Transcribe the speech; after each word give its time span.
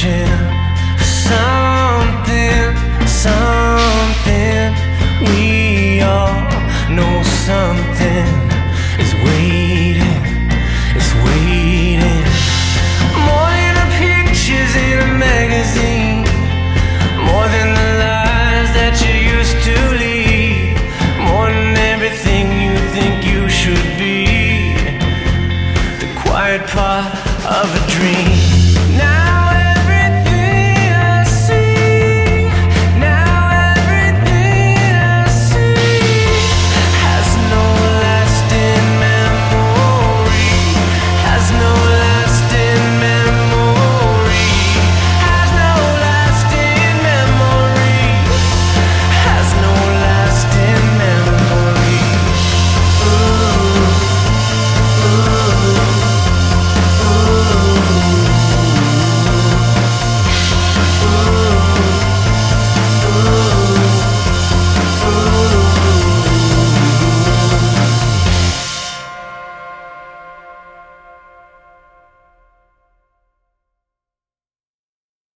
passion 0.00 0.57